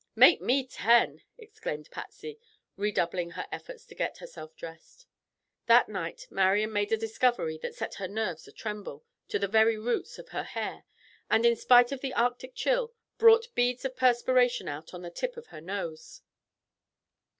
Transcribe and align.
Make 0.15 0.41
me 0.41 0.65
ten," 0.65 1.21
exclaimed 1.37 1.91
Patsy, 1.91 2.39
redoubling 2.75 3.29
her 3.33 3.45
efforts 3.51 3.85
to 3.85 3.93
get 3.93 4.17
herself 4.17 4.55
dressed. 4.55 5.05
That 5.67 5.89
night 5.89 6.25
Marian 6.31 6.73
made 6.73 6.91
a 6.91 6.97
discovery 6.97 7.59
that 7.59 7.75
set 7.75 7.93
her 8.01 8.07
nerves 8.07 8.47
a 8.47 8.51
tremble 8.51 9.05
to 9.27 9.37
the 9.37 9.47
very 9.47 9.77
roots 9.77 10.17
of 10.17 10.29
her 10.29 10.41
hair 10.41 10.85
and, 11.29 11.45
in 11.45 11.55
spite 11.55 11.91
of 11.91 12.01
the 12.01 12.15
Arctic 12.15 12.55
chill, 12.55 12.95
brought 13.19 13.53
beads 13.53 13.85
of 13.85 13.95
perspiration 13.95 14.67
out 14.67 14.91
on 14.95 15.03
the 15.03 15.11
tip 15.11 15.37
of 15.37 15.45
her 15.53 15.61
nose. 15.61 16.23